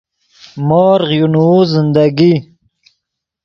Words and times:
مورغ 0.67 1.09
یو 1.19 1.27
نوؤ 1.33 1.59
زندگی 1.73 2.33